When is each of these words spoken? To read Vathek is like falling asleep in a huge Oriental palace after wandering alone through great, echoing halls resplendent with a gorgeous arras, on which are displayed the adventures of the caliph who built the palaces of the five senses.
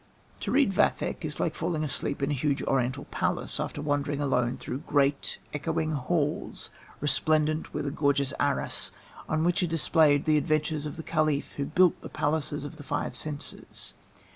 To 0.39 0.51
read 0.51 0.73
Vathek 0.73 1.23
is 1.23 1.39
like 1.39 1.53
falling 1.53 1.83
asleep 1.83 2.23
in 2.23 2.31
a 2.31 2.33
huge 2.33 2.63
Oriental 2.63 3.05
palace 3.11 3.59
after 3.59 3.83
wandering 3.83 4.19
alone 4.19 4.57
through 4.57 4.79
great, 4.79 5.37
echoing 5.53 5.91
halls 5.91 6.71
resplendent 6.99 7.71
with 7.71 7.85
a 7.85 7.91
gorgeous 7.91 8.33
arras, 8.39 8.91
on 9.29 9.43
which 9.43 9.61
are 9.61 9.67
displayed 9.67 10.25
the 10.25 10.39
adventures 10.39 10.87
of 10.87 10.97
the 10.97 11.03
caliph 11.03 11.53
who 11.53 11.65
built 11.65 12.01
the 12.01 12.09
palaces 12.09 12.65
of 12.65 12.77
the 12.77 12.83
five 12.83 13.15
senses. 13.15 13.93